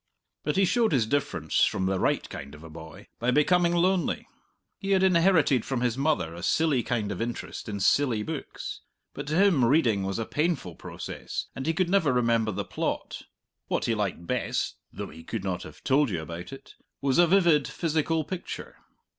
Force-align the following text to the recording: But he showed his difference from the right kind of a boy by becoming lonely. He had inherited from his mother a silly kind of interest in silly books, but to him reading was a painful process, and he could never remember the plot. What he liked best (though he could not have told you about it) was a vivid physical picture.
But 0.43 0.55
he 0.55 0.65
showed 0.65 0.93
his 0.93 1.05
difference 1.05 1.63
from 1.63 1.85
the 1.85 1.99
right 1.99 2.27
kind 2.27 2.55
of 2.55 2.63
a 2.63 2.71
boy 2.71 3.05
by 3.19 3.29
becoming 3.29 3.75
lonely. 3.75 4.27
He 4.79 4.93
had 4.93 5.03
inherited 5.03 5.63
from 5.63 5.81
his 5.81 5.95
mother 5.95 6.33
a 6.33 6.41
silly 6.41 6.81
kind 6.81 7.11
of 7.11 7.21
interest 7.21 7.69
in 7.69 7.79
silly 7.79 8.23
books, 8.23 8.81
but 9.13 9.27
to 9.27 9.35
him 9.35 9.63
reading 9.63 10.01
was 10.01 10.17
a 10.17 10.25
painful 10.25 10.73
process, 10.73 11.45
and 11.55 11.67
he 11.67 11.73
could 11.75 11.87
never 11.91 12.11
remember 12.11 12.51
the 12.51 12.65
plot. 12.65 13.21
What 13.67 13.85
he 13.85 13.93
liked 13.93 14.25
best 14.25 14.75
(though 14.91 15.09
he 15.11 15.23
could 15.23 15.43
not 15.43 15.61
have 15.61 15.83
told 15.83 16.09
you 16.09 16.23
about 16.23 16.51
it) 16.51 16.73
was 16.99 17.19
a 17.19 17.27
vivid 17.27 17.67
physical 17.67 18.23
picture. 18.23 18.77